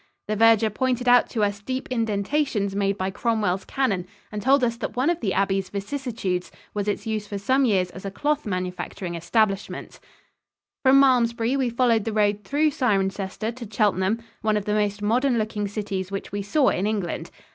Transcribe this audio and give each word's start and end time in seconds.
The 0.27 0.35
verger 0.35 0.71
pointed 0.71 1.07
out 1.07 1.29
to 1.29 1.43
us 1.43 1.59
deep 1.61 1.87
indentations 1.91 2.75
made 2.75 2.97
by 2.97 3.11
Cromwell's 3.11 3.65
cannon 3.65 4.07
and 4.31 4.41
told 4.41 4.63
us 4.63 4.75
that 4.77 4.95
one 4.95 5.11
of 5.11 5.19
the 5.19 5.31
abbey's 5.31 5.69
vicissitudes 5.69 6.51
was 6.73 6.87
its 6.87 7.05
use 7.05 7.27
for 7.27 7.37
some 7.37 7.65
years 7.65 7.91
as 7.91 8.03
a 8.03 8.09
cloth 8.09 8.43
manufacturing 8.47 9.13
establishment. 9.13 9.99
From 10.83 10.99
Malmesbury 10.99 11.55
we 11.55 11.69
followed 11.69 12.05
the 12.05 12.13
road 12.13 12.39
through 12.43 12.71
Cirencester 12.71 13.51
to 13.51 13.67
Cheltenham, 13.71 14.19
one 14.41 14.57
of 14.57 14.65
the 14.65 14.73
most 14.73 15.03
modern 15.03 15.37
looking 15.37 15.67
cities 15.67 16.09
which 16.11 16.31
we 16.31 16.41
saw 16.41 16.69
in 16.69 16.87
England. 16.87 17.29